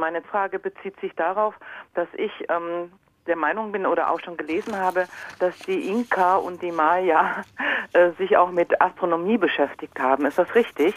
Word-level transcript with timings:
meine 0.00 0.22
Frage 0.22 0.58
bezieht 0.58 0.98
sich 1.00 1.14
darauf, 1.14 1.54
dass 1.94 2.08
ich 2.16 2.32
ähm, 2.48 2.90
der 3.26 3.36
Meinung 3.36 3.70
bin 3.70 3.86
oder 3.86 4.10
auch 4.10 4.20
schon 4.20 4.36
gelesen 4.36 4.76
habe, 4.76 5.06
dass 5.38 5.56
die 5.60 5.88
Inka 5.88 6.36
und 6.36 6.62
die 6.62 6.72
Maya 6.72 7.44
äh, 7.92 8.10
sich 8.18 8.36
auch 8.36 8.50
mit 8.50 8.80
Astronomie 8.80 9.38
beschäftigt 9.38 10.00
haben. 10.00 10.26
Ist 10.26 10.38
das 10.38 10.52
richtig? 10.54 10.94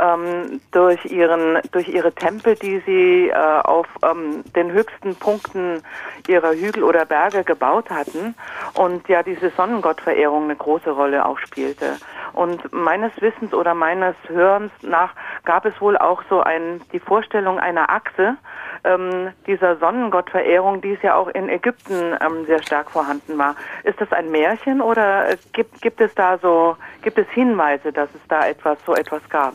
Ähm, 0.00 0.60
durch 0.72 1.04
ihren 1.04 1.60
durch 1.72 1.88
ihre 1.88 2.12
Tempel, 2.12 2.56
die 2.56 2.80
sie 2.80 3.28
äh, 3.28 3.34
auf 3.34 3.86
ähm, 4.02 4.42
den 4.56 4.72
höchsten 4.72 5.14
Punkten 5.16 5.82
ihrer 6.26 6.52
Hügel 6.52 6.82
oder 6.82 7.04
Berge 7.04 7.44
gebaut 7.44 7.90
hatten 7.90 8.34
und 8.74 9.08
ja 9.08 9.22
diese 9.22 9.50
Sonnengottverehrung 9.50 10.44
eine 10.44 10.56
große 10.56 10.90
Rolle 10.90 11.26
auch 11.26 11.38
spielte. 11.38 11.98
Und 12.32 12.72
meines 12.72 13.12
Wissens 13.20 13.52
oder 13.52 13.74
meines 13.74 14.14
Hörens 14.28 14.72
nach 14.82 15.14
gab 15.44 15.64
es 15.64 15.80
wohl 15.80 15.96
auch 15.96 16.22
so 16.28 16.40
ein 16.40 16.80
die 16.92 17.00
Vorstellung 17.00 17.58
einer 17.58 17.90
Achse 17.90 18.36
ähm, 18.84 19.32
dieser 19.46 19.76
Sonnengottverehrung, 19.76 20.80
die 20.80 20.92
es 20.92 21.02
ja 21.02 21.14
auch 21.14 21.28
in 21.28 21.48
Ägypten 21.48 22.16
ähm, 22.20 22.46
sehr 22.46 22.62
stark 22.62 22.90
vorhanden 22.90 23.36
war. 23.38 23.54
Ist 23.84 24.00
das 24.00 24.12
ein 24.12 24.30
Märchen 24.30 24.80
oder 24.80 25.30
äh, 25.30 25.36
gibt, 25.52 25.80
gibt 25.82 26.00
es 26.00 26.14
da 26.14 26.38
so, 26.38 26.76
gibt 27.02 27.18
es 27.18 27.28
Hinweise, 27.30 27.92
dass 27.92 28.08
es 28.14 28.20
da 28.28 28.46
etwas, 28.46 28.78
so 28.86 28.94
etwas 28.94 29.28
gab? 29.28 29.54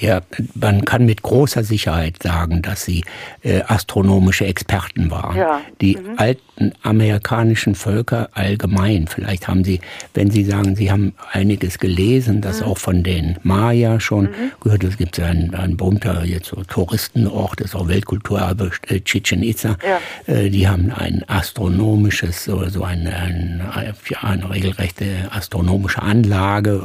Ja, 0.00 0.20
man 0.54 0.84
kann 0.84 1.06
mit 1.06 1.22
großer 1.22 1.64
Sicherheit 1.64 2.22
sagen, 2.22 2.62
dass 2.62 2.84
sie 2.84 3.04
äh, 3.42 3.62
astronomische 3.62 4.46
Experten 4.46 5.10
waren. 5.10 5.36
Ja. 5.36 5.60
Die 5.80 5.96
mhm. 5.96 6.18
alten 6.18 6.72
amerikanischen 6.82 7.74
Völker 7.74 8.28
allgemein, 8.32 9.06
vielleicht 9.06 9.48
haben 9.48 9.64
sie, 9.64 9.80
wenn 10.14 10.30
sie 10.30 10.44
sagen, 10.44 10.76
sie 10.76 10.90
haben 10.90 11.14
einiges 11.32 11.78
gelesen, 11.78 12.40
das 12.40 12.60
mhm. 12.60 12.66
auch 12.66 12.78
von 12.78 13.02
den 13.02 13.38
Maya 13.42 14.00
schon 14.00 14.24
mhm. 14.26 14.52
gehört. 14.60 14.84
Es 14.84 14.96
gibt 14.96 15.18
ein, 15.20 15.54
ein 15.54 15.76
berühmter 15.76 16.24
jetzt 16.24 16.48
so 16.48 16.62
Touristenort, 16.62 17.60
das 17.60 17.68
ist 17.68 17.74
auch 17.74 17.88
Weltkulturerbe 17.88 18.70
äh, 18.88 19.00
Chichen 19.00 19.42
Itza. 19.42 19.76
Ja. 19.86 20.34
Äh, 20.34 20.50
die 20.50 20.68
haben 20.68 20.90
ein 20.90 21.24
astronomisches, 21.26 22.44
so, 22.44 22.68
so 22.68 22.82
ein, 22.82 23.06
ein, 23.06 23.62
ja, 24.08 24.18
eine 24.22 24.50
regelrechte 24.50 25.06
astronomische 25.30 26.02
Anlage 26.02 26.82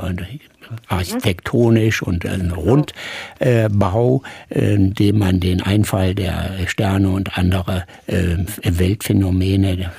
architektonisch 0.88 2.02
und 2.02 2.26
ein 2.26 2.52
Rundbau, 2.52 4.24
äh, 4.50 4.78
dem 4.78 5.20
man 5.20 5.40
den 5.40 5.62
Einfall 5.62 6.16
der 6.16 6.52
Sterne 6.68 7.10
und 7.10 7.38
andere 7.38 7.86
äh, 8.08 8.38
Weltphänomene 8.64 9.92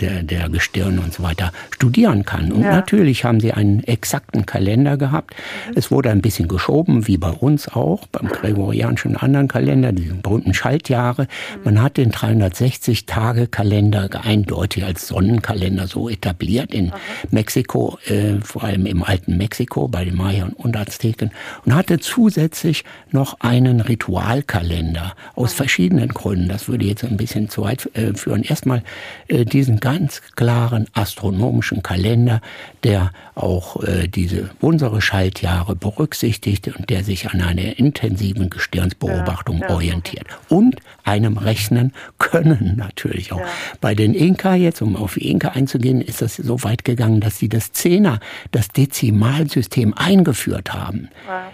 der, 0.00 0.22
der 0.22 0.48
Gestirne 0.48 1.00
und 1.00 1.12
so 1.12 1.22
weiter 1.22 1.52
studieren 1.70 2.24
kann. 2.24 2.52
Und 2.52 2.62
ja. 2.62 2.72
natürlich 2.72 3.24
haben 3.24 3.40
sie 3.40 3.52
einen 3.52 3.84
exakten 3.84 4.46
Kalender 4.46 4.96
gehabt. 4.96 5.34
Es 5.74 5.90
wurde 5.90 6.10
ein 6.10 6.22
bisschen 6.22 6.48
geschoben, 6.48 7.06
wie 7.06 7.16
bei 7.16 7.30
uns 7.30 7.68
auch, 7.68 8.06
beim 8.08 8.28
gregorianischen 8.28 9.16
anderen 9.16 9.48
Kalender, 9.48 9.92
diesen 9.92 10.22
berühmten 10.22 10.54
Schaltjahre. 10.54 11.26
Man 11.64 11.82
hat 11.82 11.96
den 11.96 12.12
360-Tage-Kalender 12.12 14.08
eindeutig 14.24 14.84
als 14.84 15.08
Sonnenkalender 15.08 15.86
so 15.86 16.08
etabliert 16.08 16.72
in. 16.74 16.92
Mexiko, 17.30 17.98
äh, 18.06 18.36
vor 18.42 18.64
allem 18.64 18.86
im 18.86 19.02
alten 19.02 19.36
Mexiko, 19.36 19.88
bei 19.88 20.04
den 20.04 20.16
Mayern 20.16 20.52
und 20.52 20.76
Azteken, 20.76 21.30
und 21.64 21.74
hatte 21.74 21.98
zusätzlich 21.98 22.84
noch 23.10 23.40
einen 23.40 23.80
Ritualkalender 23.80 25.14
aus 25.34 25.52
verschiedenen 25.52 26.08
Gründen. 26.08 26.48
Das 26.48 26.68
würde 26.68 26.84
jetzt 26.84 27.04
ein 27.04 27.16
bisschen 27.16 27.48
zu 27.48 27.62
weit 27.62 27.90
äh, 27.94 28.14
führen. 28.14 28.42
Erstmal 28.42 28.82
äh, 29.28 29.44
diesen 29.44 29.80
ganz 29.90 30.22
klaren 30.36 30.86
astronomischen 30.92 31.82
Kalender, 31.82 32.40
der 32.84 33.10
auch 33.34 33.82
äh, 33.82 34.06
diese 34.06 34.50
unsere 34.60 35.02
Schaltjahre 35.02 35.74
berücksichtigt 35.74 36.68
und 36.68 36.90
der 36.90 37.02
sich 37.02 37.28
an 37.28 37.40
einer 37.40 37.76
intensiven 37.76 38.50
Gestirnsbeobachtung 38.50 39.58
ja, 39.58 39.68
ja. 39.68 39.74
orientiert 39.74 40.26
und 40.48 40.76
einem 41.02 41.38
rechnen 41.38 41.92
können 42.18 42.74
natürlich 42.76 43.32
auch. 43.32 43.40
Ja. 43.40 43.46
Bei 43.80 43.96
den 43.96 44.14
Inka 44.14 44.54
jetzt, 44.54 44.80
um 44.80 44.94
auf 44.94 45.14
die 45.14 45.28
Inka 45.28 45.48
einzugehen, 45.48 46.00
ist 46.00 46.22
das 46.22 46.36
so 46.36 46.62
weit 46.62 46.84
gegangen, 46.84 47.20
dass 47.20 47.38
sie 47.38 47.48
das 47.48 47.72
Zehner, 47.72 48.20
das 48.52 48.68
Dezimalsystem 48.68 49.92
eingeführt 49.94 50.72
haben. 50.72 51.08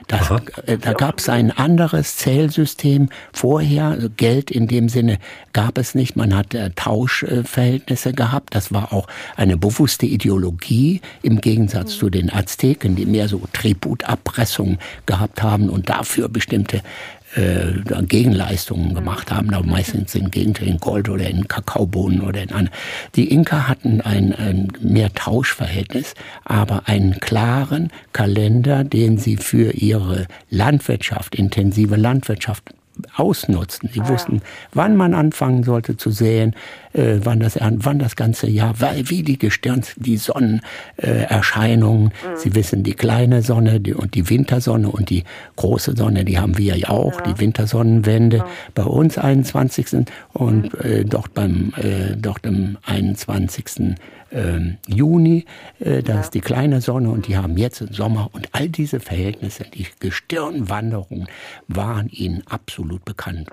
Das, 0.09 0.31
äh, 0.67 0.77
da 0.77 0.93
gab 0.93 1.21
es 1.21 1.31
ein 1.31 1.53
anderes 1.53 2.17
Zählsystem 2.19 3.09
vorher. 3.33 3.87
Also 3.87 4.11
Geld 4.15 4.51
in 4.51 4.67
dem 4.67 4.91
Sinne 4.91 5.19
gab 5.55 5.79
es 5.79 5.95
nicht. 5.95 6.17
Man 6.17 6.37
hat 6.37 6.53
äh, 6.53 6.71
Tauschverhältnisse 6.75 8.13
gehabt 8.13 8.26
gehabt. 8.27 8.55
Das 8.55 8.73
war 8.73 8.93
auch 8.93 9.07
eine 9.37 9.57
bewusste 9.57 10.07
Ideologie 10.07 11.01
im 11.23 11.41
Gegensatz 11.41 11.95
mhm. 11.95 11.99
zu 12.01 12.11
den 12.11 12.33
Azteken, 12.33 12.97
die 12.97 13.07
mehr 13.07 13.29
so 13.29 13.41
Tributabpressung 13.53 14.79
gehabt 15.07 15.43
haben 15.43 15.69
und 15.71 15.89
dafür 15.89 16.29
bestimmte 16.29 16.83
äh, 17.35 18.03
Gegenleistungen 18.03 18.95
gemacht 18.95 19.31
haben, 19.31 19.53
aber 19.53 19.67
meistens 19.67 20.15
in 20.15 20.31
Gegenteil 20.31 20.69
in 20.69 20.79
Gold 20.79 21.09
oder 21.09 21.29
in 21.29 21.47
Kakaobohnen 21.47 22.21
oder 22.23 22.43
in 22.43 22.51
anderen. 22.51 22.71
Die 23.15 23.31
Inka 23.31 23.69
hatten 23.69 24.01
ein, 24.01 24.33
ein 24.33 24.69
mehr 24.81 25.13
Tauschverhältnis, 25.13 26.15
aber 26.45 26.89
einen 26.89 27.21
klaren 27.21 27.91
Kalender, 28.13 28.85
den 28.85 29.19
sie 29.19 29.37
für 29.37 29.73
ihre 29.73 30.27
Landwirtschaft, 30.51 31.35
intensive 31.35 31.97
Landwirtschaft 31.97 32.73
ausnutzten. 33.15 33.91
Sie 33.93 34.01
ah, 34.01 34.09
wussten, 34.09 34.43
wann 34.73 34.97
man 34.97 35.15
anfangen 35.15 35.63
sollte 35.63 35.97
zu 35.97 36.11
säen, 36.11 36.55
äh, 36.93 37.21
wann, 37.23 37.41
das, 37.41 37.59
wann 37.61 37.99
das 37.99 38.17
ganze 38.17 38.49
Jahr, 38.49 38.75
wie 38.81 39.23
die 39.23 39.39
Gestirns, 39.39 39.95
die 39.97 40.17
Sonnenerscheinungen. 40.17 42.05
Mhm. 42.05 42.37
Sie 42.37 42.55
wissen, 42.55 42.83
die 42.83 42.95
kleine 42.95 43.43
Sonne 43.43 43.81
die, 43.81 43.95
und 43.95 44.15
die 44.15 44.29
Wintersonne 44.29 44.91
und 44.91 45.11
die 45.11 45.25
große 45.57 45.97
Sonne, 45.97 46.25
die 46.25 46.39
haben 46.39 46.59
wir 46.59 46.77
ja 46.77 46.89
auch, 46.89 47.21
ja. 47.21 47.33
die 47.33 47.41
Wintersonnenwende. 47.41 48.39
Mhm. 48.39 48.45
Bei 48.75 48.85
uns 48.85 49.19
21. 49.19 50.07
und 50.33 50.73
mhm. 50.73 50.81
äh, 50.83 51.05
dort 51.05 51.35
beim 51.35 51.73
äh, 51.77 52.17
dort 52.17 52.47
am 52.47 52.79
21 52.85 53.97
ähm, 54.33 54.79
Juni, 54.87 55.45
äh, 55.79 56.03
da 56.03 56.15
ja. 56.15 56.21
ist 56.21 56.35
die 56.35 56.41
kleine 56.41 56.81
Sonne 56.81 57.11
und 57.11 57.29
die 57.29 57.37
haben 57.37 57.57
jetzt 57.57 57.83
Sommer 57.93 58.31
und 58.33 58.49
all 58.53 58.69
diese 58.69 59.01
Verhältnisse, 59.01 59.65
die 59.73 59.87
Gestirnwanderungen 60.01 61.29
waren 61.69 62.09
ihnen 62.09 62.43
absolut 62.87 63.05
bekannt. 63.05 63.45